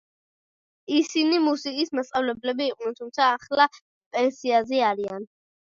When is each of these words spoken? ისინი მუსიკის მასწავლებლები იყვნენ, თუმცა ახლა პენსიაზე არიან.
ისინი 0.99 1.41
მუსიკის 1.43 1.93
მასწავლებლები 1.99 2.67
იყვნენ, 2.73 2.97
თუმცა 3.03 3.29
ახლა 3.37 3.71
პენსიაზე 3.79 4.85
არიან. 4.93 5.33